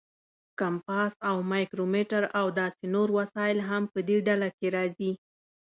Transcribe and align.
کمپاس 0.59 1.11
او 1.29 1.35
مایکرومیټر 1.51 2.23
او 2.39 2.45
داسې 2.59 2.83
نور 2.95 3.07
وسایل 3.19 3.59
هم 3.69 3.83
په 3.93 3.99
دې 4.07 4.17
ډله 4.27 4.49
کې 4.57 4.67
راځي. 4.75 5.11